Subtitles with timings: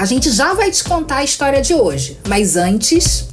[0.00, 3.26] a gente já vai te contar a história de hoje, mas antes.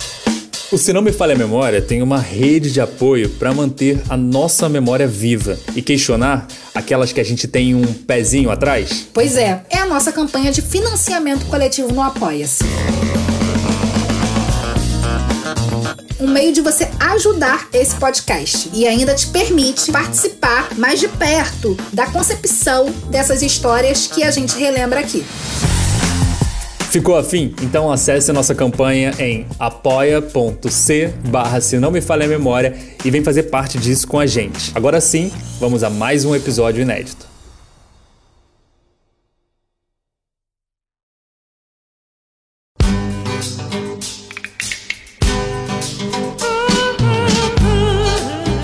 [0.70, 4.17] O Se Não Me Falha a Memória tem uma rede de apoio para manter a
[4.17, 6.45] nossa memória viva e questionar
[6.75, 9.07] aquelas que a gente tem um pezinho atrás?
[9.13, 12.66] Pois é, é a nossa campanha de financiamento coletivo no Apoia-se.
[16.20, 21.77] um meio de você ajudar esse podcast e ainda te permite participar mais de perto
[21.93, 25.23] da concepção dessas histórias que a gente relembra aqui.
[26.89, 27.54] Ficou afim?
[27.61, 33.23] Então acesse nossa campanha em apoia.c barra se não me falha a memória e vem
[33.23, 34.72] fazer parte disso com a gente.
[34.73, 37.28] Agora sim, vamos a mais um episódio inédito.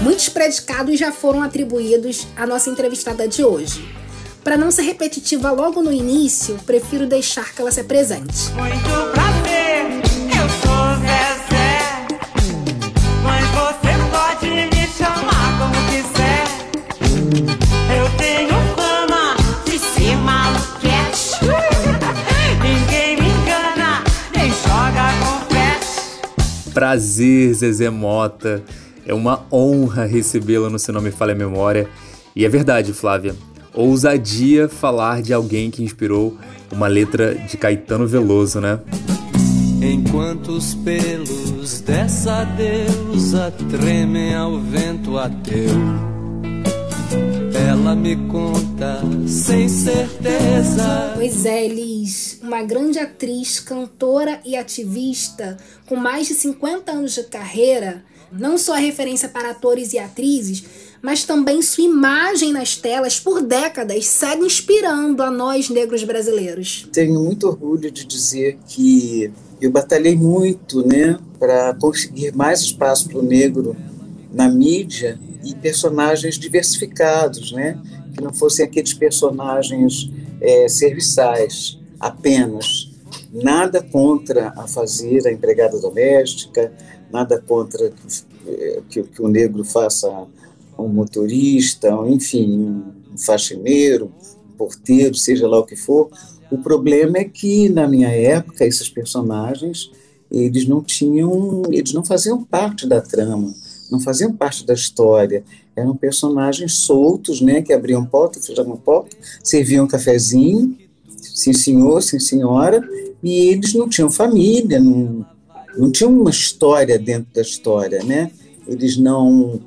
[0.02, 4.03] Muitos predicados já foram atribuídos à nossa entrevistada de hoje.
[4.44, 8.52] Para não ser repetitiva logo no início, prefiro deixar que ela se apresente.
[8.52, 9.86] Muito prazer,
[10.28, 11.80] eu sou Zezé.
[13.24, 16.44] Mas você pode me chamar como quiser.
[17.98, 21.40] Eu tenho fama de ser maluquete.
[22.62, 24.04] Ninguém me engana,
[24.36, 26.74] nem joga confete.
[26.74, 28.62] Prazer, Zezé Mota.
[29.06, 31.88] É uma honra recebê-la no Seu Nome Falha a Memória.
[32.36, 33.34] E é verdade, Flávia
[33.74, 36.38] ousadia falar de alguém que inspirou
[36.72, 38.80] uma letra de Caetano Veloso, né?
[39.82, 45.76] Enquanto os pelos dessa deusa tremem ao vento ateu,
[47.68, 51.12] ela me conta sem certeza.
[51.16, 57.24] Pois é, Elis, uma grande atriz, cantora e ativista com mais de 50 anos de
[57.24, 60.64] carreira, não só referência para atores e atrizes,
[61.04, 66.88] mas também sua imagem nas telas por décadas segue inspirando a nós negros brasileiros.
[66.94, 69.30] Tenho muito orgulho de dizer que
[69.60, 73.76] eu batalhei muito, né, para conseguir mais espaço para o negro
[74.32, 77.78] na mídia e personagens diversificados, né,
[78.16, 82.90] que não fossem aqueles personagens é, serviçais apenas.
[83.30, 86.72] Nada contra a fazer a empregada doméstica,
[87.12, 90.08] nada contra que, é, que, que o negro faça
[90.78, 94.12] um motorista, enfim, um faxineiro,
[94.50, 96.10] um porteiro, seja lá o que for.
[96.52, 99.92] O problema é que na minha época esses personagens
[100.34, 103.54] eles não tinham, eles não faziam parte da trama,
[103.92, 105.44] não faziam parte da história.
[105.76, 110.76] Eram personagens soltos, né, que abriam porta, fechavam porta, serviam um cafezinho,
[111.20, 112.82] sim senhor, sim senhora,
[113.22, 115.26] e eles não tinham família, não,
[115.78, 118.32] não tinham uma história dentro da história, né?
[118.68, 119.60] Eles não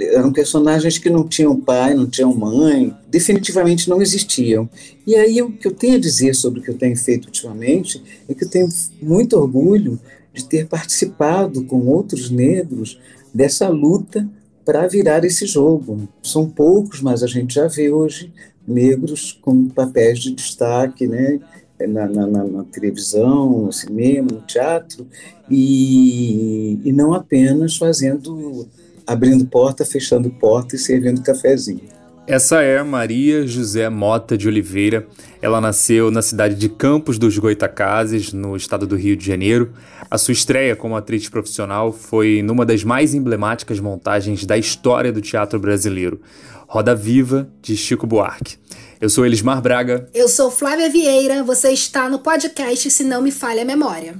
[0.00, 4.68] eram personagens que não tinham pai, não tinham mãe, definitivamente não existiam.
[5.06, 8.02] E aí o que eu tenho a dizer sobre o que eu tenho feito ultimamente
[8.28, 8.68] é que eu tenho
[9.02, 9.98] muito orgulho
[10.32, 12.98] de ter participado com outros negros
[13.34, 14.28] dessa luta
[14.64, 16.08] para virar esse jogo.
[16.22, 18.32] São poucos, mas a gente já vê hoje
[18.66, 21.40] negros com papéis de destaque, né?
[21.88, 25.06] Na, na, na, televisão, no cinema, no teatro,
[25.48, 28.68] e, e não apenas fazendo
[29.10, 31.80] abrindo porta, fechando porta e servindo cafezinho.
[32.28, 35.04] Essa é Maria José Mota de Oliveira.
[35.42, 39.72] Ela nasceu na cidade de Campos dos Goitacazes, no estado do Rio de Janeiro.
[40.08, 45.20] A sua estreia como atriz profissional foi numa das mais emblemáticas montagens da história do
[45.20, 46.20] teatro brasileiro,
[46.68, 48.58] Roda Viva, de Chico Buarque.
[49.00, 50.08] Eu sou Elismar Braga.
[50.14, 51.42] Eu sou Flávia Vieira.
[51.42, 54.14] Você está no podcast Se Não Me Falha a Memória.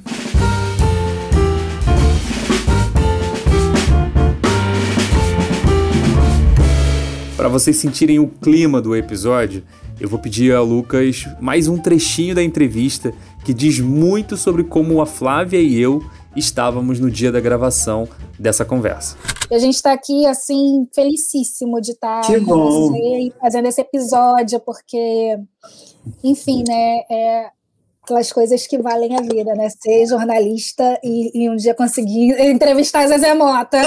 [7.40, 9.64] Para vocês sentirem o clima do episódio,
[9.98, 13.14] eu vou pedir a Lucas mais um trechinho da entrevista
[13.46, 16.02] que diz muito sobre como a Flávia e eu
[16.36, 18.06] estávamos no dia da gravação
[18.38, 19.16] dessa conversa.
[19.50, 23.80] E a gente está aqui, assim, felicíssimo de estar tá com você e fazendo esse
[23.80, 25.38] episódio, porque,
[26.22, 27.46] enfim, né, é,
[28.10, 29.68] aquelas coisas que valem a vida, né?
[29.71, 33.80] Ser jornalista e, e um dia conseguir entrevistar a Zezé Mota.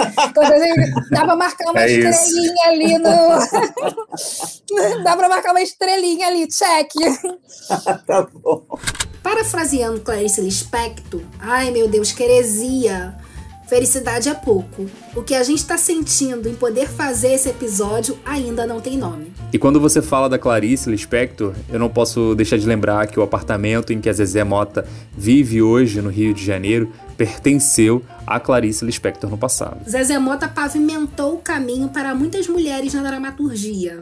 [1.11, 2.69] Dá para marcar uma é estrelinha isso.
[2.69, 3.03] ali no.
[5.03, 6.89] dá para marcar uma estrelinha ali, check.
[8.07, 8.63] tá bom.
[9.21, 13.15] Parafraseando Clarice Lispector, ai meu Deus, que heresia!
[13.67, 14.85] Felicidade é pouco.
[15.15, 19.31] O que a gente está sentindo em poder fazer esse episódio ainda não tem nome.
[19.51, 23.23] E quando você fala da Clarice Lispector, eu não posso deixar de lembrar que o
[23.23, 24.85] apartamento em que a Zezé Mota
[25.17, 29.89] vive hoje no Rio de Janeiro pertenceu a Clarice Lispector no passado.
[29.89, 34.01] Zezé Mota pavimentou o caminho para muitas mulheres na dramaturgia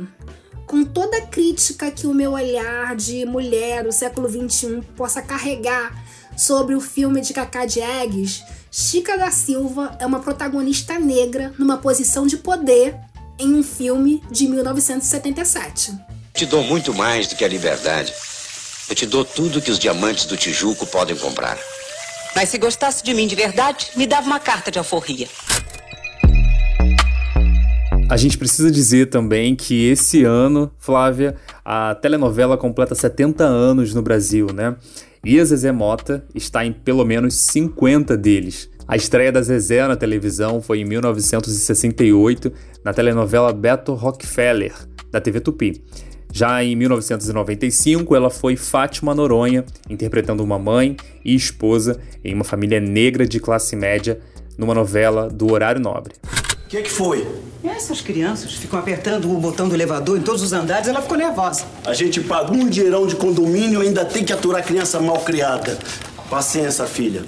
[0.72, 6.02] com toda a crítica que o meu olhar de mulher do século XXI possa carregar
[6.38, 8.42] sobre o filme de Cacá Diegues,
[8.74, 12.96] Chica da Silva é uma protagonista negra numa posição de poder
[13.38, 15.94] em um filme de 1977.
[16.34, 18.14] Te dou muito mais do que a liberdade.
[18.90, 21.58] Eu te dou tudo que os diamantes do Tijuco podem comprar.
[22.34, 25.28] Mas se gostasse de mim de verdade, me dava uma carta de alforria.
[28.10, 34.02] A gente precisa dizer também que esse ano, Flávia, a telenovela completa 70 anos no
[34.02, 34.78] Brasil, né?
[35.24, 38.70] E a Zezé Mota está em pelo menos 50 deles.
[38.88, 42.52] A estreia da Zezé na televisão foi em 1968,
[42.84, 44.74] na telenovela Beto Rockefeller,
[45.12, 45.84] da TV Tupi.
[46.34, 52.80] Já em 1995, ela foi Fátima Noronha, interpretando uma mãe e esposa em uma família
[52.80, 54.20] negra de classe média,
[54.58, 56.16] numa novela do Horário Nobre.
[56.66, 57.28] O que, que foi?
[57.64, 61.64] Essas crianças ficam apertando o botão do elevador em todos os andares, ela ficou nervosa.
[61.86, 65.78] A gente paga um dinheirão de condomínio e ainda tem que aturar criança mal criada.
[66.28, 67.24] Paciência, filha.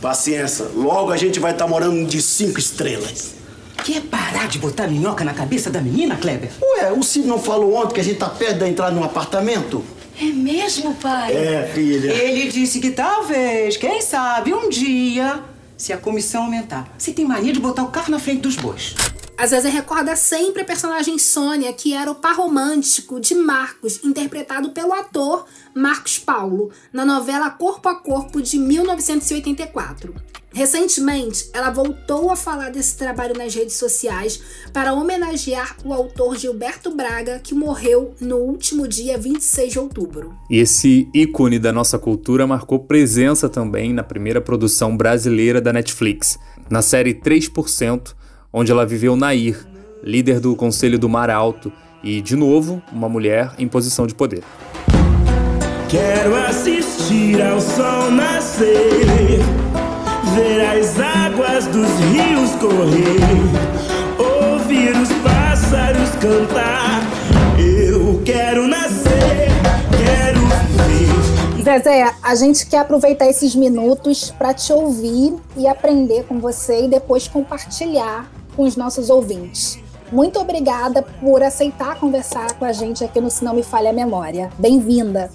[0.00, 0.66] Paciência.
[0.74, 3.34] Logo a gente vai estar tá morando de cinco estrelas.
[3.84, 6.50] Quer parar de botar minhoca na cabeça da menina, Kleber?
[6.62, 9.84] Ué, o Cid não falou ontem que a gente tá perto de entrar num apartamento?
[10.18, 11.36] É mesmo, pai?
[11.36, 12.10] É, filha.
[12.10, 15.40] Ele disse que talvez, quem sabe, um dia
[15.76, 16.94] se a comissão aumentar.
[16.96, 18.94] Você tem mania de botar o carro na frente dos bois.
[19.36, 24.70] Às vezes recorda sempre a personagem Sônia, que era o par romântico de Marcos, interpretado
[24.70, 25.44] pelo ator
[25.74, 30.14] Marcos Paulo, na novela Corpo a Corpo de 1984.
[30.52, 34.40] Recentemente, ela voltou a falar desse trabalho nas redes sociais
[34.72, 40.32] para homenagear o autor Gilberto Braga, que morreu no último dia 26 de outubro.
[40.48, 46.38] E esse ícone da nossa cultura marcou presença também na primeira produção brasileira da Netflix,
[46.70, 48.14] na série 3%,
[48.56, 49.66] onde ela viveu Nair,
[50.00, 51.72] líder do Conselho do Mar Alto
[52.04, 54.44] e, de novo, uma mulher em posição de poder.
[55.88, 59.40] Quero assistir ao sol nascer
[60.36, 63.18] ver as águas dos rios correr,
[64.18, 67.02] ouvir os pássaros cantar.
[67.58, 69.48] Eu quero nascer,
[69.98, 70.40] quero
[71.56, 71.64] viver.
[71.64, 76.88] Zezé, a gente quer aproveitar esses minutos para te ouvir e aprender com você e
[76.88, 79.78] depois compartilhar com os nossos ouvintes.
[80.12, 83.92] Muito obrigada por aceitar conversar com a gente aqui no Se Não Me Falha a
[83.92, 84.50] Memória.
[84.58, 85.30] Bem-vinda.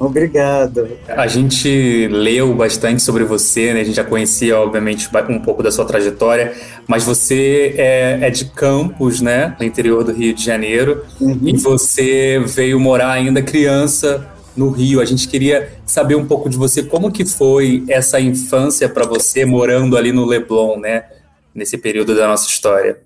[0.00, 0.88] Obrigado.
[1.08, 3.82] A gente leu bastante sobre você, né?
[3.82, 6.54] A gente já conhecia, obviamente, um pouco da sua trajetória,
[6.86, 9.54] mas você é, é de Campos, né?
[9.60, 11.04] No interior do Rio de Janeiro.
[11.20, 11.38] Uhum.
[11.44, 14.26] E você veio morar ainda criança
[14.56, 15.02] no Rio.
[15.02, 19.44] A gente queria saber um pouco de você, como que foi essa infância para você
[19.44, 21.04] morando ali no Leblon, né?
[21.54, 23.00] Nesse período da nossa história.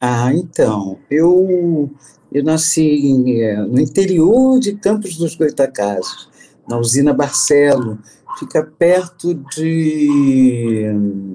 [0.00, 1.90] Ah, então, eu
[2.30, 6.28] eu nasci eh, no interior de Campos dos Goitacazes
[6.68, 7.98] na usina Barcelo,
[8.38, 10.90] fica perto de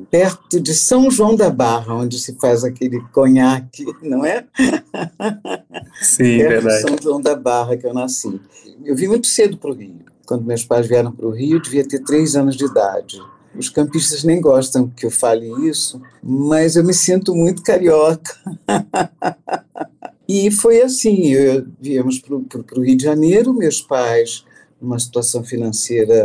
[0.09, 4.45] perto de São João da Barra, onde se faz aquele conhaque, não é?
[6.01, 6.83] Sim, perto verdade.
[6.83, 8.39] De São João da Barra que eu nasci.
[8.83, 9.99] Eu vim muito cedo para o Rio.
[10.25, 13.21] Quando meus pais vieram para o Rio, eu devia ter três anos de idade.
[13.55, 18.33] Os campistas nem gostam que eu fale isso, mas eu me sinto muito carioca.
[20.27, 24.45] e foi assim, eu, viemos para o Rio de Janeiro, meus pais
[24.81, 26.15] uma situação financeira,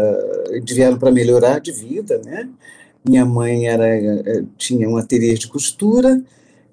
[0.67, 2.49] vieram para melhorar de vida, né?
[3.07, 6.23] Minha mãe era, eh, tinha um ateliê de costura,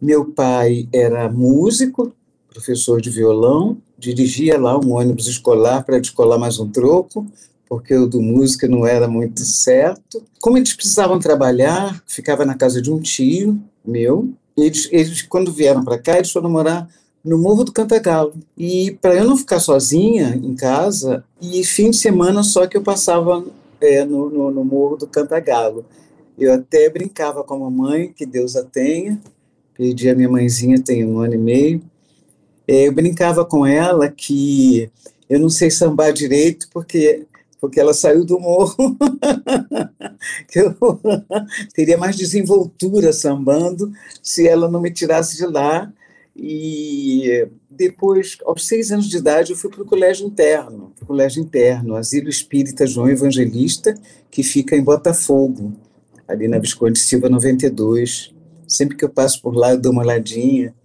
[0.02, 2.14] meu pai era músico,
[2.50, 7.28] professor de violão, dirigia lá um ônibus escolar para descolar mais um troco,
[7.74, 10.24] porque o do música não era muito certo.
[10.40, 14.30] Como eles precisavam trabalhar, ficava na casa de um tio meu.
[14.56, 16.88] Eles, eles quando vieram para cá, eles foram morar
[17.26, 18.36] no Morro do Cantagalo.
[18.56, 22.84] E para eu não ficar sozinha em casa, e fim de semana só que eu
[22.84, 23.44] passava
[23.82, 25.84] é, no, no, no, Morro do Cantagalo.
[26.38, 29.20] Eu até brincava com a mamãe, que Deus a tenha,
[29.76, 31.82] perdi a minha mãezinha tem um ano e meio.
[32.68, 34.92] É, eu brincava com ela que
[35.28, 37.26] eu não sei sambar direito porque
[37.64, 38.76] porque ela saiu do morro,
[40.52, 40.76] que eu
[41.74, 43.90] teria mais desenvoltura sambando
[44.22, 45.90] se ela não me tirasse de lá
[46.36, 51.96] e depois, aos seis anos de idade, eu fui para o colégio interno, colégio interno,
[51.96, 53.96] Asilo Espírita João Evangelista,
[54.30, 55.72] que fica em Botafogo,
[56.28, 58.34] ali na Visconde Silva 92.
[58.68, 60.76] Sempre que eu passo por lá, eu dou uma olhadinha.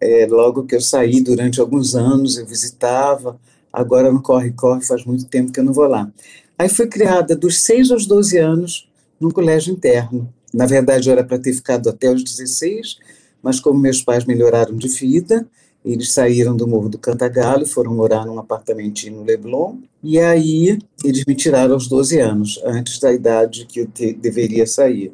[0.00, 3.40] É, logo que eu saí, durante alguns anos, eu visitava.
[3.72, 6.10] Agora no corre-corre, faz muito tempo que eu não vou lá.
[6.58, 8.88] Aí fui criada dos seis aos 12 anos
[9.18, 10.32] no colégio interno.
[10.52, 12.98] Na verdade, era para ter ficado até os 16,
[13.42, 15.46] mas como meus pais melhoraram de vida,
[15.84, 19.78] Eles saíram do Morro do Cantagalo foram morar num apartamentinho no Leblon.
[20.02, 24.64] E aí eles me tiraram aos 12 anos, antes da idade que eu te, deveria
[24.64, 25.12] sair.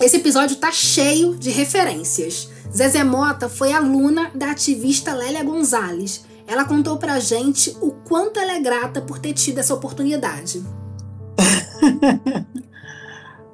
[0.00, 2.48] Esse episódio tá cheio de referências.
[2.74, 6.24] Zezé Mota foi aluna da ativista Lélia Gonzalez.
[6.46, 10.62] Ela contou pra gente o quanto ela é grata por ter tido essa oportunidade.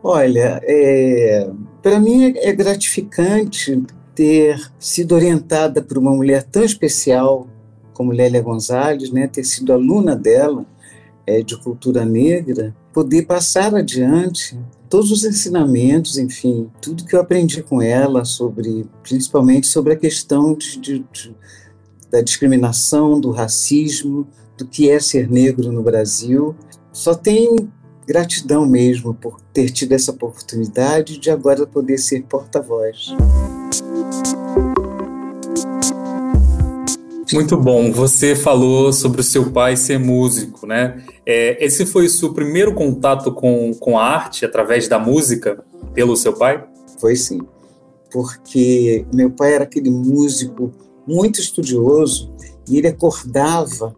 [0.02, 1.50] Olha, é,
[1.83, 3.83] para mim é, é gratificante
[4.14, 7.47] ter sido orientada por uma mulher tão especial
[7.92, 10.64] como Lélia Gonzalez, né, ter sido aluna dela
[11.26, 17.62] é, de cultura negra, poder passar adiante todos os ensinamentos, enfim, tudo que eu aprendi
[17.62, 21.37] com ela sobre, principalmente sobre a questão de, de, de,
[22.10, 26.54] da discriminação, do racismo, do que é ser negro no Brasil.
[26.92, 27.68] Só tem
[28.06, 33.14] gratidão mesmo por ter tido essa oportunidade de agora poder ser porta-voz.
[37.32, 37.92] Muito bom.
[37.92, 41.04] Você falou sobre o seu pai ser músico, né?
[41.26, 45.62] É, esse foi o seu primeiro contato com, com a arte através da música
[45.92, 46.64] pelo seu pai?
[46.98, 47.40] Foi sim,
[48.10, 50.72] porque meu pai era aquele músico
[51.08, 52.30] muito estudioso
[52.68, 53.96] e ele acordava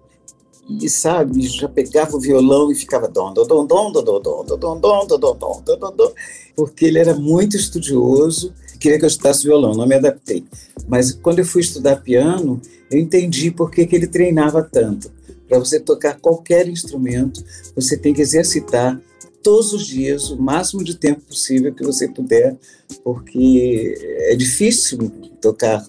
[0.68, 4.56] e sabe, já pegava o violão e ficava dom, dom, dom, dom, dom, dom, dom,
[4.56, 6.12] dom, dom, dom, dom, dom, dom,
[6.54, 10.44] porque ele era muito estudioso, queria que eu estudasse violão, não me adaptei.
[10.86, 15.10] Mas quando eu fui estudar piano, eu entendi por que, que ele treinava tanto.
[15.48, 19.00] Para você tocar qualquer instrumento, você tem que exercitar
[19.42, 22.56] todos os dias, o máximo de tempo possível que você puder,
[23.02, 23.94] porque
[24.28, 25.84] é difícil tocar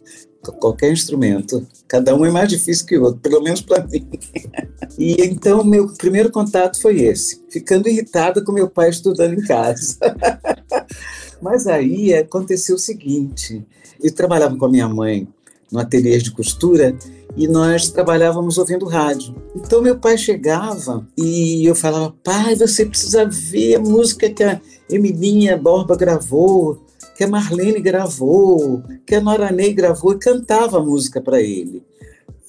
[0.60, 1.65] qualquer instrumento.
[1.88, 4.07] Cada um é mais difícil que o outro, pelo menos para mim.
[4.98, 9.98] E então meu primeiro contato foi esse, ficando irritada com meu pai estudando em casa.
[11.41, 13.65] Mas aí aconteceu o seguinte:
[14.01, 15.27] eu trabalhava com a minha mãe
[15.71, 16.95] no ateliê de costura
[17.36, 19.36] e nós trabalhávamos ouvindo rádio.
[19.55, 24.60] Então meu pai chegava e eu falava: pai, você precisa ver a música que a
[24.89, 26.83] Emilinha Borba gravou
[27.21, 31.83] que a Marlene gravou, que a Nora gravou e cantava a música para ele.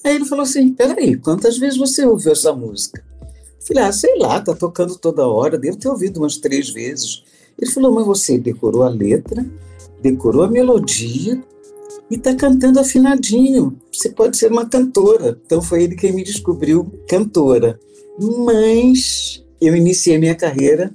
[0.03, 3.05] Aí ele falou assim: peraí, quantas vezes você ouviu essa música?
[3.21, 7.23] Eu falei: ah, sei lá, tá tocando toda hora, devo ter ouvido umas três vezes.
[7.55, 9.45] Ele falou: mas você decorou a letra,
[10.01, 11.39] decorou a melodia
[12.09, 13.77] e tá cantando afinadinho.
[13.91, 15.39] Você pode ser uma cantora.
[15.45, 17.79] Então foi ele quem me descobriu cantora.
[18.43, 20.91] Mas eu iniciei minha carreira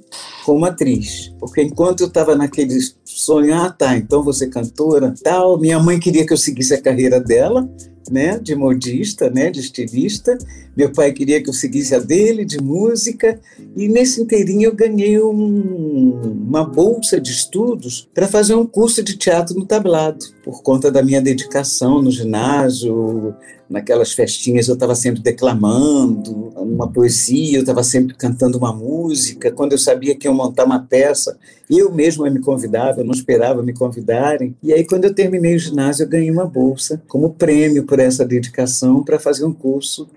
[0.48, 5.58] como atriz, porque enquanto eu estava naquele sonhar, ah, tá, então você cantora, tal.
[5.58, 7.68] Minha mãe queria que eu seguisse a carreira dela,
[8.10, 10.38] né, de modista, né, de estilista.
[10.74, 13.38] Meu pai queria que eu seguisse a dele de música
[13.76, 19.18] e nesse inteirinho eu ganhei um, uma bolsa de estudos para fazer um curso de
[19.18, 23.34] teatro no tablado, por conta da minha dedicação no ginásio,
[23.68, 29.50] naquelas festinhas eu estava sempre declamando uma poesia, eu estava sempre cantando uma música.
[29.50, 31.36] Quando eu sabia que ia montar uma peça,
[31.68, 34.56] eu mesma me convidava, eu não esperava me convidarem.
[34.62, 38.24] E aí, quando eu terminei o ginásio, eu ganhei uma bolsa como prêmio por essa
[38.24, 40.08] dedicação para fazer um curso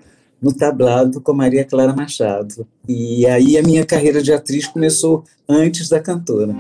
[0.42, 2.66] no tablado com Maria Clara Machado.
[2.88, 6.56] E aí a minha carreira de atriz começou antes da cantora.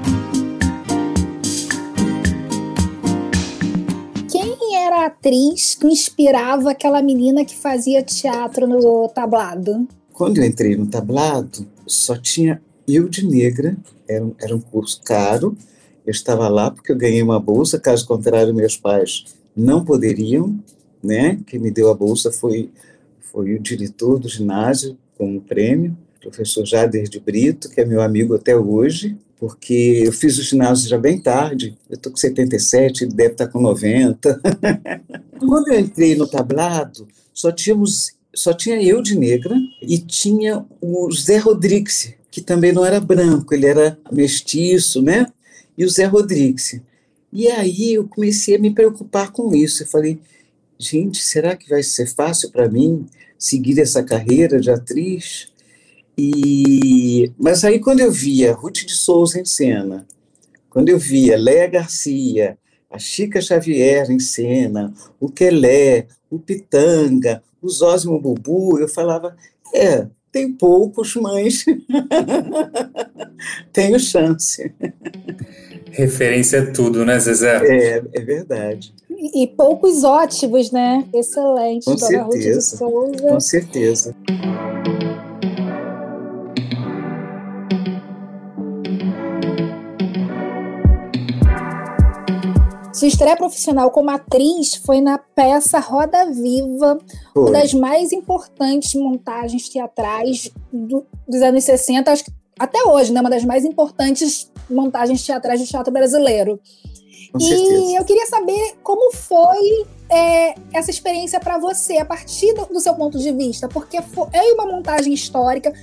[4.91, 9.87] era a atriz que inspirava aquela menina que fazia teatro no tablado?
[10.11, 15.55] Quando eu entrei no tablado, só tinha eu de negra, era era um curso caro,
[16.05, 20.59] eu estava lá porque eu ganhei uma bolsa, caso contrário, meus pais não poderiam,
[21.03, 21.39] né?
[21.45, 22.69] Quem me deu a bolsa foi,
[23.19, 28.01] foi o diretor do ginásio com o prêmio, professor Jader de Brito, que é meu
[28.01, 33.03] amigo até hoje, porque eu fiz o ginásio já bem tarde, eu estou com 77,
[33.03, 34.39] ele deve estar tá com 90.
[35.39, 41.11] Quando eu entrei no tablado, só tínhamos só tinha eu de negra e tinha o
[41.11, 45.27] Zé Rodrigues, que também não era branco, ele era mestiço, né?
[45.77, 46.79] E o Zé Rodrigues.
[47.31, 49.83] E aí eu comecei a me preocupar com isso.
[49.83, 50.19] Eu falei,
[50.79, 53.05] gente, será que vai ser fácil para mim
[53.37, 55.51] seguir essa carreira de atriz?
[56.17, 60.05] E, mas aí quando eu via Ruth de Souza em cena,
[60.69, 62.57] quando eu via Léa Garcia,
[62.89, 69.35] a Chica Xavier em cena, o Quelé, o Pitanga, o Zósimo Bubu, eu falava,
[69.73, 71.65] é, tem poucos, mas
[73.73, 74.71] tenho chance.
[75.91, 77.57] Referência é tudo, né, Zezé?
[77.65, 78.93] É, é verdade.
[79.09, 81.05] E, e poucos ótimos, né?
[81.13, 81.85] Excelente.
[81.85, 82.77] Com certeza.
[82.77, 84.15] Com certeza.
[93.01, 96.99] Sua estreia profissional como atriz foi na peça Roda Viva,
[97.33, 97.41] foi.
[97.41, 103.19] uma das mais importantes montagens teatrais do, dos anos 60, acho que até hoje, né?
[103.19, 106.59] Uma das mais importantes montagens teatrais do teatro brasileiro.
[107.31, 107.97] Com e certeza.
[107.97, 112.93] eu queria saber como foi é, essa experiência para você, a partir do, do, seu
[112.93, 115.73] ponto de vista, porque foi é uma montagem histórica,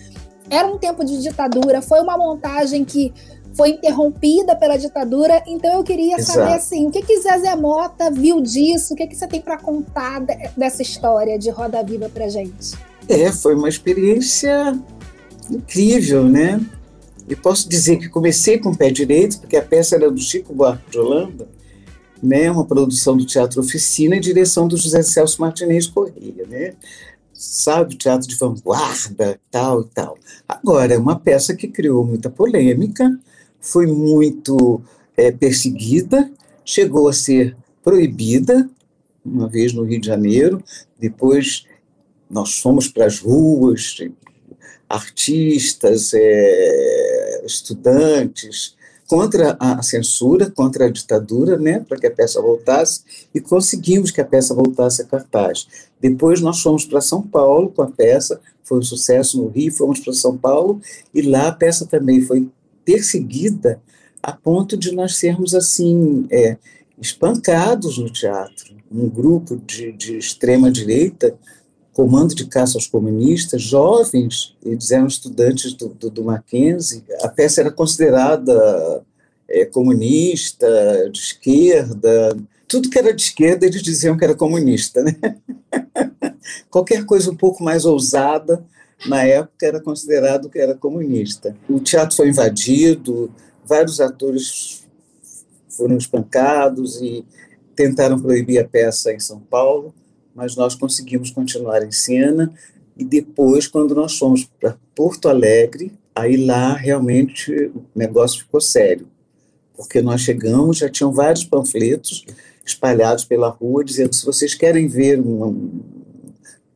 [0.48, 3.12] era um tempo de ditadura, foi uma montagem que
[3.58, 6.38] foi interrompida pela ditadura, então eu queria Exato.
[6.38, 9.58] saber assim, o que que Zezé Mota viu disso, o que que você tem para
[9.58, 12.78] contar de, dessa história de Roda Viva pra gente?
[13.08, 14.78] É, foi uma experiência
[15.50, 16.64] incrível, né?
[17.28, 20.54] E posso dizer que comecei com o pé direito, porque a peça era do Chico
[20.54, 21.48] Buarque de Holanda,
[22.22, 22.48] né?
[22.52, 26.74] Uma produção do Teatro Oficina e direção do José Celso Martinez Corrêa, né?
[27.32, 30.16] Sabe, teatro de vanguarda, tal e tal.
[30.48, 33.18] Agora, é uma peça que criou muita polêmica,
[33.60, 34.80] foi muito
[35.16, 36.30] é, perseguida,
[36.64, 38.68] chegou a ser proibida,
[39.24, 40.62] uma vez no Rio de Janeiro,
[40.98, 41.64] depois
[42.30, 43.96] nós fomos para as ruas,
[44.88, 48.76] artistas, é, estudantes,
[49.08, 53.00] contra a censura, contra a ditadura, né, para que a peça voltasse,
[53.34, 55.66] e conseguimos que a peça voltasse a cartaz.
[55.98, 59.98] Depois nós fomos para São Paulo com a peça, foi um sucesso no Rio, fomos
[59.98, 60.78] para São Paulo,
[61.14, 62.50] e lá a peça também foi
[62.88, 63.82] perseguida
[64.22, 66.56] a ponto de nós sermos, assim, é,
[66.98, 68.74] espancados no teatro.
[68.90, 71.36] Um grupo de, de extrema-direita
[71.92, 77.60] comando de caça aos comunistas, jovens, eles eram estudantes do, do, do Mackenzie, a peça
[77.60, 79.04] era considerada
[79.50, 80.66] é, comunista,
[81.12, 85.14] de esquerda, tudo que era de esquerda eles diziam que era comunista, né?
[86.70, 88.64] Qualquer coisa um pouco mais ousada,
[89.06, 91.56] na época, era considerado que era comunista.
[91.68, 93.30] O teatro foi invadido,
[93.64, 94.84] vários atores
[95.68, 97.24] foram espancados e
[97.76, 99.94] tentaram proibir a peça em São Paulo,
[100.34, 102.52] mas nós conseguimos continuar em cena.
[102.96, 109.06] E depois, quando nós fomos para Porto Alegre, aí lá realmente o negócio ficou sério,
[109.76, 112.24] porque nós chegamos, já tinham vários panfletos
[112.66, 115.54] espalhados pela rua dizendo: se vocês querem ver uma,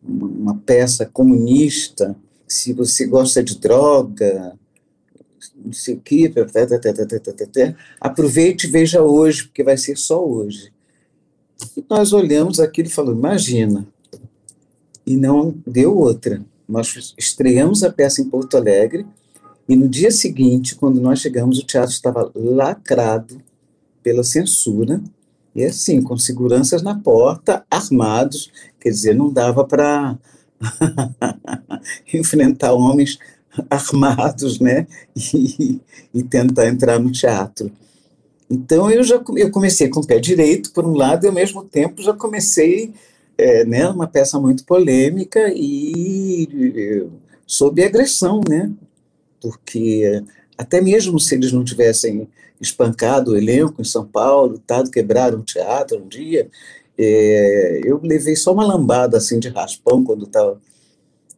[0.03, 4.59] uma peça comunista, se você gosta de droga,
[5.57, 6.33] não sei o que,
[8.01, 10.73] aproveite e veja hoje, porque vai ser só hoje.
[11.77, 13.87] E nós olhamos aquilo e falamos, imagina.
[15.07, 16.45] E não deu outra.
[16.69, 19.07] Nós estreamos a peça em Porto Alegre
[19.69, 23.41] e no dia seguinte, quando nós chegamos, o teatro estava lacrado
[24.03, 25.01] pela censura
[25.55, 30.19] e assim, com seguranças na porta, armados, quer dizer, não dava para
[32.13, 33.19] enfrentar homens
[33.69, 35.81] armados, né, e,
[36.15, 37.71] e tentar entrar no teatro.
[38.49, 41.65] Então eu já eu comecei com o pé direito, por um lado, e ao mesmo
[41.65, 42.93] tempo já comecei
[43.37, 47.09] é, né, uma peça muito polêmica e
[47.47, 48.71] sob agressão, né?
[49.41, 50.23] Porque
[50.57, 52.29] até mesmo se eles não tivessem
[52.61, 56.49] espancado o elenco em São Paulo, tado quebraram o teatro um dia,
[56.97, 60.61] é, eu levei só uma lambada assim de raspão quando estava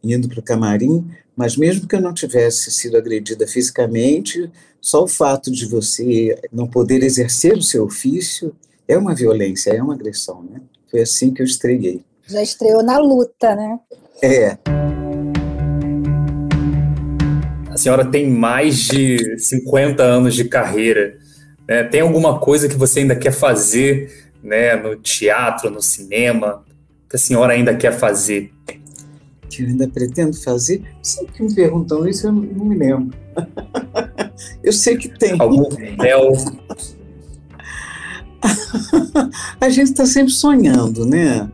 [0.03, 4.51] indo para o camarim, mas mesmo que eu não tivesse sido agredida fisicamente,
[4.81, 8.55] só o fato de você não poder exercer o seu ofício
[8.87, 10.61] é uma violência, é uma agressão, né?
[10.91, 12.05] Foi assim que eu estreiei.
[12.27, 13.81] Já estreou na luta, né?
[14.23, 14.84] É.
[17.75, 21.19] A senhora tem mais de 50 anos de carreira.
[21.67, 21.83] Né?
[21.83, 26.65] Tem alguma coisa que você ainda quer fazer né, no teatro, no cinema,
[27.11, 28.53] que a senhora ainda quer fazer?
[29.49, 30.85] Que eu ainda pretendo fazer?
[31.03, 33.19] Sempre que me perguntam isso, eu não, não me lembro.
[34.63, 35.35] eu sei que tem.
[35.41, 36.31] Algum papel?
[39.61, 41.51] a gente está sempre sonhando, né?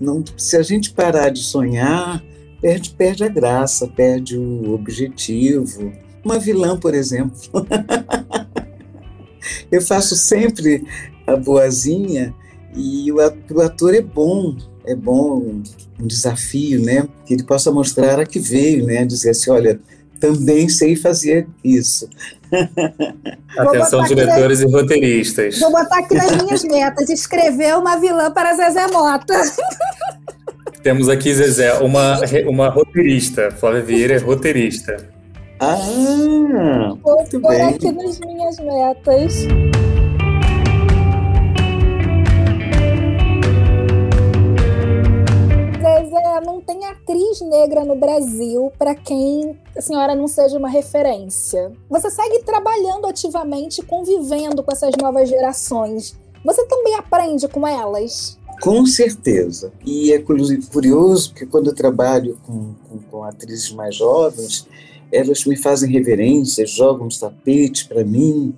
[0.00, 2.22] Não, se a gente parar de sonhar,
[2.60, 5.92] perde, perde a graça, perde o objetivo.
[6.24, 7.38] Uma vilã, por exemplo.
[9.70, 10.84] Eu faço sempre
[11.26, 12.34] a boazinha
[12.74, 15.62] e o ator é bom, é bom
[15.98, 17.08] um desafio, né?
[17.24, 19.04] Que ele possa mostrar a que veio, né?
[19.04, 19.80] Dizer assim, olha,
[20.20, 22.08] também sei fazer isso.
[23.56, 25.58] Atenção, diretores e roteiristas.
[25.58, 29.34] Vou botar aqui nas minhas metas: escrever uma vilã para Zezé Mota.
[30.86, 33.50] Temos aqui, Zezé, uma, uma roteirista.
[33.50, 35.08] Flávia Vieira é roteirista.
[35.58, 35.74] Ah,
[37.02, 37.62] Vou muito pôr bem.
[37.64, 39.34] aqui nas minhas metas.
[45.82, 51.72] Zezé, não tem atriz negra no Brasil para quem a senhora não seja uma referência.
[51.90, 56.16] Você segue trabalhando ativamente, convivendo com essas novas gerações.
[56.44, 58.38] você também aprende com elas?
[58.60, 59.72] Com certeza.
[59.84, 64.66] E é curioso que quando eu trabalho com, com, com atrizes mais jovens,
[65.12, 68.54] elas me fazem reverências, jogam os tapetes para mim,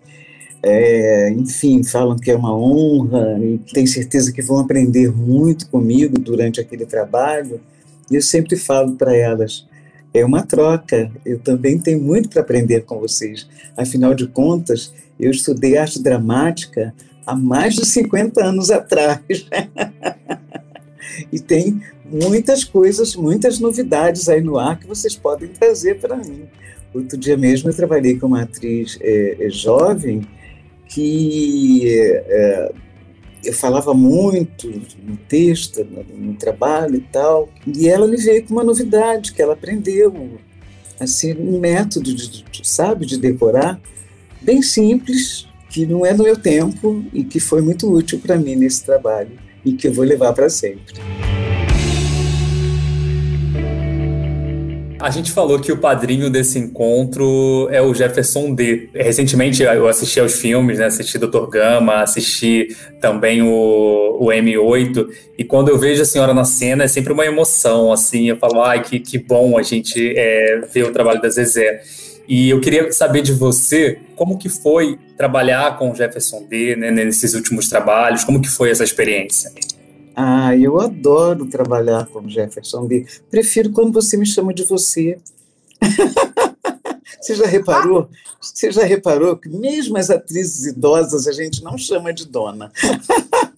[0.63, 6.19] é, enfim, falam que é uma honra e tenho certeza que vão aprender muito comigo
[6.19, 7.61] durante aquele trabalho.
[8.11, 9.67] E eu sempre falo para elas:
[10.13, 13.47] é uma troca, eu também tenho muito para aprender com vocês.
[13.77, 16.93] Afinal de contas, eu estudei arte dramática
[17.29, 19.21] há mais de 50 anos atrás.
[21.31, 26.45] e tem muitas coisas, muitas novidades aí no ar que vocês podem trazer para mim.
[26.95, 30.27] Outro dia mesmo eu trabalhei com uma atriz é, é, jovem
[30.89, 32.73] que é,
[33.45, 34.67] eu falava muito
[35.05, 39.43] no texto, no, no, trabalho e tal, e ela me veio com uma novidade que
[39.43, 40.39] ela aprendeu,
[40.99, 43.79] assim, um método, de, sabe, de decorar,
[44.41, 48.57] bem simples, que não é no meu tempo e que foi muito útil para mim
[48.57, 49.31] nesse trabalho
[49.65, 50.95] e que eu vou levar para sempre.
[55.01, 58.89] A gente falou que o padrinho desse encontro é o Jefferson D.
[58.93, 60.87] Recentemente eu assisti aos filmes, né?
[60.87, 61.47] Assisti Dr.
[61.49, 66.89] Gama, assisti também o, o M8, e quando eu vejo a senhora na cena é
[66.89, 70.93] sempre uma emoção, assim, eu falo, ai, que, que bom a gente é, ver o
[70.93, 71.81] trabalho da Zezé.
[72.29, 76.91] E eu queria saber de você como que foi trabalhar com o Jefferson D né,
[76.91, 79.51] nesses últimos trabalhos, como que foi essa experiência?
[80.15, 83.07] Ah, eu adoro trabalhar com o Jefferson D.
[83.31, 85.19] Prefiro quando você me chama de você.
[87.21, 88.09] Você já reparou?
[88.41, 92.71] Você já reparou que mesmo as atrizes idosas a gente não chama de dona?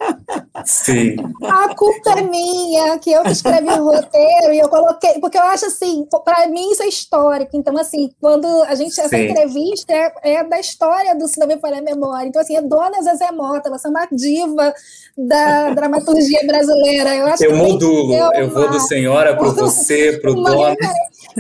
[0.65, 1.17] Sim.
[1.43, 5.43] A culpa é minha, que eu que escrevi o roteiro e eu coloquei, porque eu
[5.43, 7.57] acho assim, para mim isso é histórico.
[7.57, 9.03] Então, assim, quando a gente, Sim.
[9.03, 12.29] essa entrevista é, é, da história do Cinema para a Memória.
[12.29, 14.75] Então, assim, é Dona Zezé Mota, você é uma diva
[15.17, 17.15] da dramaturgia brasileira.
[17.15, 20.77] Eu, acho eu modulo, eu, eu vou do senhora para você, para o Dona.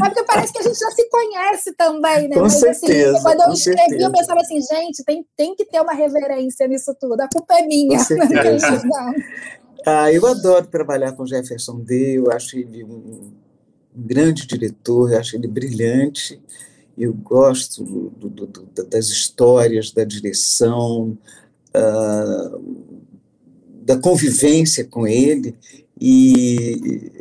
[0.00, 2.36] Mas porque parece que a gente já se conhece também, né?
[2.36, 4.04] Com Mas, assim, certeza, assim, quando eu escrevi, certeza.
[4.04, 7.20] eu pensava assim, gente, tem, tem que ter uma reverência nisso tudo.
[7.20, 7.98] A culpa é minha.
[9.86, 12.18] ah, eu adoro trabalhar com Jefferson D.
[12.18, 13.32] Eu acho ele um,
[13.94, 16.40] um grande diretor, eu acho ele brilhante.
[16.96, 21.16] Eu gosto do, do, do, das histórias, da direção,
[21.74, 22.84] uh,
[23.82, 25.54] da convivência com ele.
[26.00, 27.19] E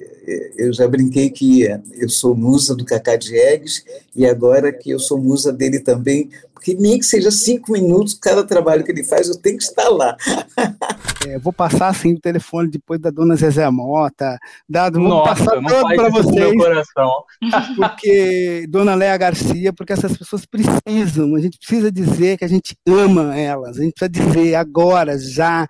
[0.58, 1.64] eu já brinquei que
[1.94, 3.84] eu sou musa do Cacá Diegues
[4.16, 8.44] e agora que eu sou musa dele também, porque nem que seja cinco minutos, cada
[8.44, 10.16] trabalho que ele faz, eu tenho que estar lá.
[11.28, 15.62] É, vou passar assim o telefone depois da dona Zezé Mota, dado, vou Nossa, passar
[15.62, 16.56] todo para vocês.
[16.56, 17.12] coração.
[17.76, 22.74] Porque dona Léa Garcia, porque essas pessoas precisam, a gente precisa dizer que a gente
[22.88, 25.68] ama elas, a gente precisa dizer agora, já,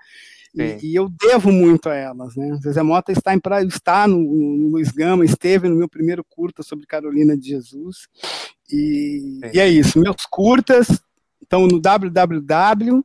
[0.56, 2.58] e, e, eu devo muito a elas, né?
[2.62, 6.88] Zezé Mota está, em, está no, no Luiz Gama, esteve no meu primeiro curta sobre
[6.88, 8.08] Carolina de Jesus.
[8.72, 10.00] E, e é isso.
[10.00, 10.88] Meus curtas
[11.42, 13.04] estão no www.vimeo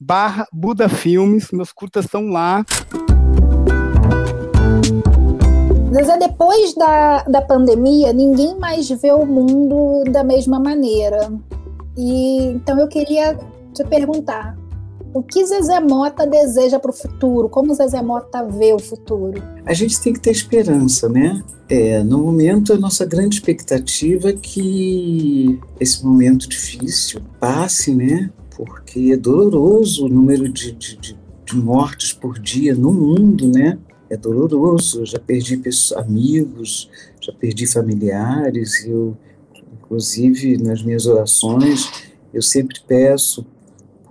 [0.00, 1.50] barra Buda Filmes.
[1.52, 2.64] Meus curtas estão lá.
[5.92, 11.32] Zezé, depois da, da pandemia, ninguém mais vê o mundo da mesma maneira.
[11.96, 13.38] E então eu queria
[13.74, 14.56] te perguntar,
[15.14, 17.48] o que Zezé Mota deseja para o futuro?
[17.48, 19.42] Como Zezé Mota vê o futuro?
[19.64, 21.42] A gente tem que ter esperança, né?
[21.68, 28.30] É, no momento, a nossa grande expectativa é que esse momento difícil passe, né?
[28.56, 33.78] Porque é doloroso o número de, de, de, de mortes por dia no mundo, né?
[34.08, 35.00] É doloroso.
[35.00, 38.84] Eu já perdi pessoas, amigos, já perdi familiares.
[38.86, 39.16] Eu,
[39.74, 41.90] inclusive, nas minhas orações,
[42.32, 43.44] eu sempre peço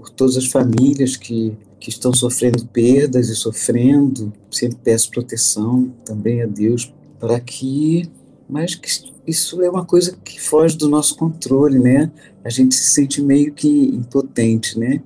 [0.01, 4.33] por todas as famílias que, que estão sofrendo perdas e sofrendo.
[4.49, 8.09] Sempre peço proteção também a Deus para que.
[8.49, 8.89] Mas que
[9.25, 12.11] isso é uma coisa que foge do nosso controle, né?
[12.43, 15.01] A gente se sente meio que impotente, né?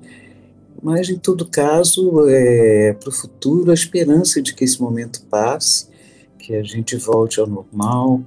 [0.81, 5.88] Mas, em todo caso, é, para o futuro, a esperança de que esse momento passe,
[6.39, 8.21] que a gente volte ao normal.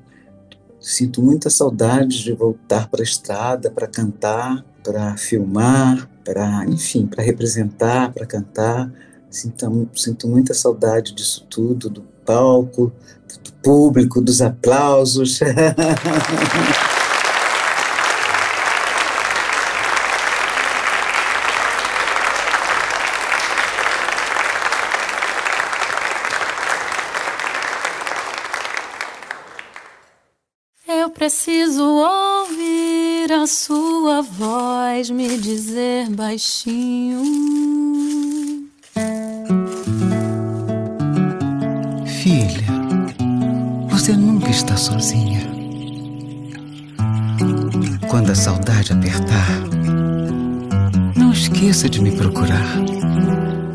[0.80, 7.24] Sinto muita saudade de voltar para a estrada, para cantar, para filmar, para, enfim, para
[7.24, 8.92] representar, para cantar.
[9.30, 12.92] Sinto, sinto muita saudade disso tudo, do palco,
[13.42, 15.40] do público, dos aplausos.
[30.86, 37.22] Eu preciso ouvir ouvir a sua voz me dizer baixinho.
[42.22, 42.66] Filha,
[43.90, 45.42] você nunca está sozinha.
[48.08, 49.48] Quando a saudade apertar,
[51.14, 52.76] não esqueça de me procurar.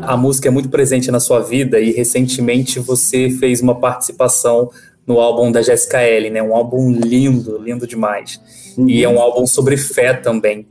[0.02, 4.70] A música é muito presente na sua vida e recentemente você fez uma participação
[5.06, 6.42] no álbum da Jessica L, né?
[6.42, 8.40] Um álbum lindo, lindo demais.
[8.76, 8.88] Uhum.
[8.88, 10.66] E é um álbum sobre fé também,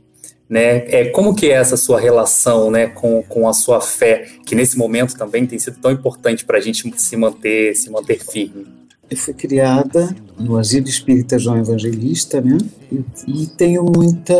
[0.48, 0.84] né?
[0.88, 4.76] É como que é essa sua relação, né, com, com a sua fé, que nesse
[4.76, 8.66] momento também tem sido tão importante para a gente se manter, se manter firme.
[9.10, 12.58] Eu fui criada no Asilo Espírita João Evangelista, né?
[12.90, 14.34] E, e tenho muita,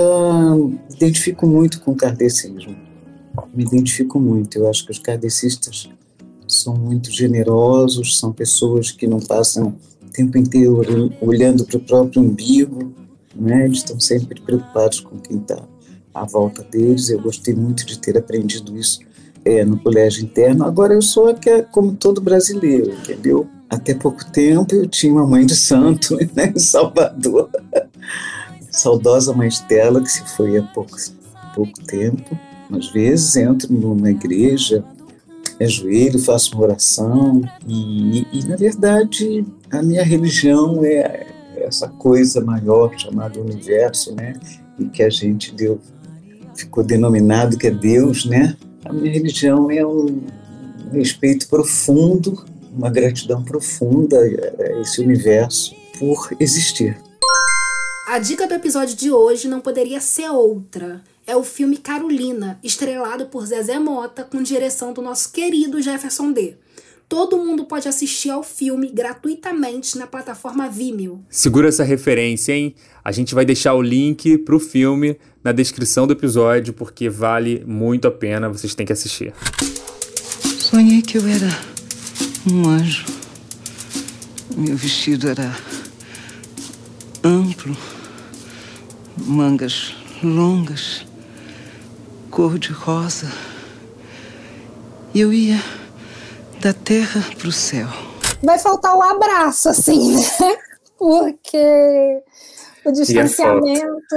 [0.90, 2.74] identifico muito com o kardecismo.
[3.52, 4.58] Me identifico muito.
[4.58, 5.88] Eu acho que os kardecistas
[6.46, 12.22] são muito generosos, são pessoas que não passam o tempo inteiro olhando para o próprio
[12.22, 12.92] umbigo,
[13.34, 13.64] né?
[13.64, 15.60] Eles estão sempre preocupados com quem está
[16.12, 17.08] à volta deles.
[17.08, 19.00] Eu gostei muito de ter aprendido isso
[19.44, 20.64] é, no colégio interno.
[20.64, 23.46] Agora eu sou aqui, como todo brasileiro, entendeu?
[23.68, 27.50] Até pouco tempo eu tinha uma mãe de santo né, em Salvador,
[28.70, 30.96] saudosa mãe Estela, que se foi há pouco,
[31.54, 32.38] pouco tempo.
[32.70, 34.84] Às vezes entro numa igreja,
[35.60, 42.92] ajoelho, faço uma oração e, e, na verdade, a minha religião é essa coisa maior
[42.98, 44.34] chamada universo, né?
[44.78, 45.80] E que a gente deu,
[46.54, 48.56] ficou denominado que é Deus, né?
[48.84, 50.22] A minha religião é um
[50.92, 52.44] respeito profundo,
[52.76, 56.96] uma gratidão profunda a esse universo por existir.
[58.08, 63.26] A dica do episódio de hoje não poderia ser outra é o filme Carolina, estrelado
[63.26, 66.56] por Zezé Mota, com direção do nosso querido Jefferson D.
[67.08, 71.24] Todo mundo pode assistir ao filme gratuitamente na plataforma Vimeo.
[71.28, 72.74] Segura essa referência, hein?
[73.04, 78.08] A gente vai deixar o link pro filme na descrição do episódio, porque vale muito
[78.08, 79.32] a pena, vocês têm que assistir.
[80.58, 81.48] Sonhei que eu era
[82.50, 83.04] um anjo.
[84.56, 85.54] Meu vestido era
[87.22, 87.76] amplo,
[89.18, 91.04] mangas longas
[92.34, 93.28] cor de rosa.
[95.14, 95.62] E eu ia
[96.60, 97.86] da terra para o céu.
[98.42, 100.22] Vai faltar o um abraço, assim, né?
[100.98, 102.20] Porque
[102.84, 104.16] o distanciamento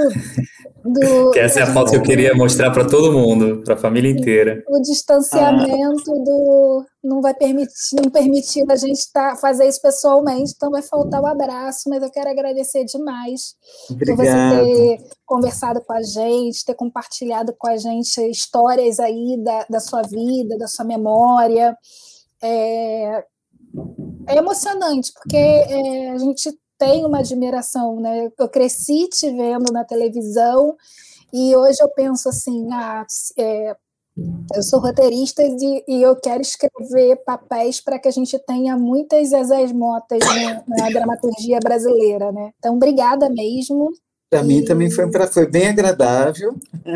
[0.92, 1.30] do.
[1.30, 4.10] Que essa é a foto que eu queria mostrar para todo mundo, para a família
[4.10, 4.62] inteira.
[4.68, 6.24] O distanciamento ah.
[6.24, 11.22] do não vai permitir, não permitir a gente tá, fazer isso pessoalmente, então vai faltar
[11.22, 13.54] o abraço, mas eu quero agradecer demais
[13.90, 14.16] Obrigado.
[14.16, 19.66] por você ter conversado com a gente, ter compartilhado com a gente histórias aí da,
[19.70, 21.76] da sua vida, da sua memória.
[22.42, 23.24] É,
[24.26, 28.30] é emocionante, porque é, a gente tem uma admiração, né?
[28.38, 30.76] Eu cresci te vendo na televisão
[31.32, 33.04] e hoje eu penso assim, ah,
[33.38, 33.76] é,
[34.54, 39.28] eu sou roteirista e, e, eu quero escrever papéis para que a gente tenha muitas
[39.28, 42.50] Zezés Motas na, na dramaturgia brasileira, né?
[42.58, 43.90] Então, obrigada mesmo.
[44.30, 46.54] Para mim também foi, foi bem agradável.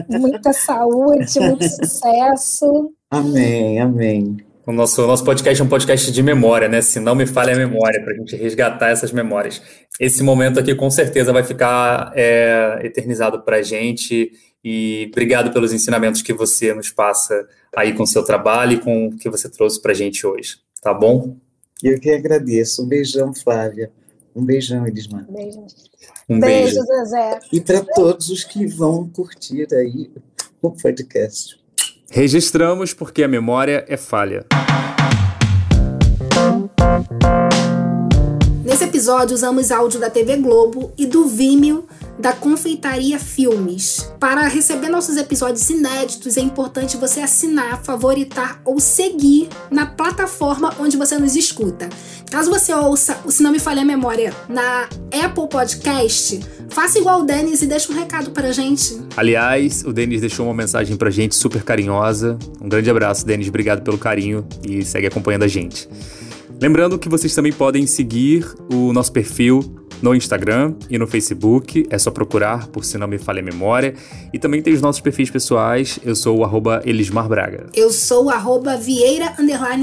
[0.08, 2.92] Muita saúde, muito sucesso.
[3.10, 4.51] Amém, amém.
[4.64, 6.80] O nosso, nosso podcast é um podcast de memória, né?
[6.80, 9.60] Se não me falha a memória, para a gente resgatar essas memórias.
[9.98, 14.30] Esse momento aqui com certeza vai ficar é, eternizado para a gente
[14.64, 19.08] e obrigado pelos ensinamentos que você nos passa aí com o seu trabalho e com
[19.08, 21.36] o que você trouxe para a gente hoje, tá bom?
[21.82, 22.84] Eu que agradeço.
[22.84, 23.90] Um beijão, Flávia.
[24.34, 25.26] Um beijão, Elismar.
[25.28, 25.66] Beijo.
[26.28, 26.76] Um beijo.
[26.76, 27.40] beijo, Zezé.
[27.52, 30.08] E para todos os que vão curtir aí
[30.62, 31.61] o podcast.
[32.14, 34.44] Registramos porque a memória é falha.
[38.62, 41.88] Nesse episódio usamos áudio da TV Globo e do Vimeo
[42.22, 44.08] da Confeitaria Filmes.
[44.20, 50.96] Para receber nossos episódios inéditos, é importante você assinar, favoritar ou seguir na plataforma onde
[50.96, 51.88] você nos escuta.
[52.30, 56.38] Caso você ouça o Se Não Me Falha a Memória na Apple Podcast,
[56.70, 59.00] faça igual o Denis e deixe um recado para a gente.
[59.16, 62.38] Aliás, o Denis deixou uma mensagem para a gente super carinhosa.
[62.60, 63.48] Um grande abraço, Denis.
[63.48, 65.88] Obrigado pelo carinho e segue acompanhando a gente.
[66.60, 71.86] Lembrando que vocês também podem seguir o nosso perfil no Instagram e no Facebook.
[71.88, 73.94] É só procurar por Se Não Me Falha a Memória.
[74.32, 75.98] E também tem os nossos perfis pessoais.
[76.04, 77.66] Eu sou o arroba Elismar Braga.
[77.74, 79.34] Eu sou o arroba Vieira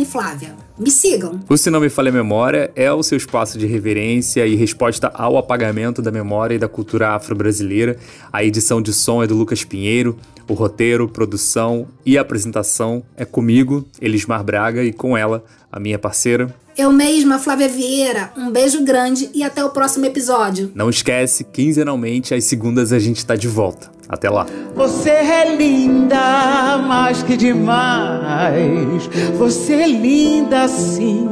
[0.05, 0.55] Flávia.
[0.77, 1.39] Me sigam.
[1.49, 5.11] O Se Não Me Falha a Memória é o seu espaço de reverência e resposta
[5.13, 7.97] ao apagamento da memória e da cultura afro-brasileira.
[8.31, 10.17] A edição de som é do Lucas Pinheiro.
[10.49, 16.53] O roteiro, produção e apresentação é comigo, Elismar Braga, e com ela, a minha parceira.
[16.75, 18.31] Eu mesma, Flávia Vieira.
[18.35, 20.71] Um beijo grande e até o próximo episódio.
[20.73, 23.91] Não esquece, quinzenalmente, às segundas a gente tá de volta.
[24.07, 24.47] Até lá.
[24.73, 29.07] Você é linda, mais que demais.
[29.37, 31.29] Você é linda sim.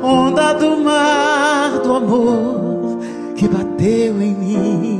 [0.00, 3.00] Onda do mar do amor
[3.34, 4.99] que bateu em mim.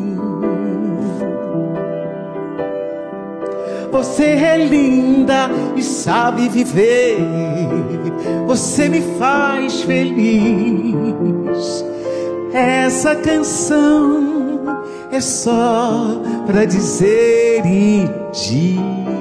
[3.90, 7.18] Você é linda e sabe viver.
[8.46, 11.84] Você me faz feliz.
[12.52, 19.19] Essa canção é só pra dizer e dizer.